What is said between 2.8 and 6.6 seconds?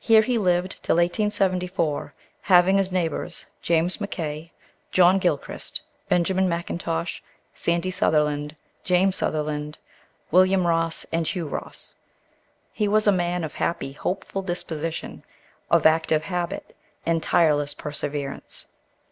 as neighbors James Mackay, John Gilchrist, Benjamin